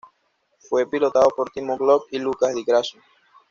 [0.57, 2.97] Fue pilotado por Timo Glock y Lucas di Grassi.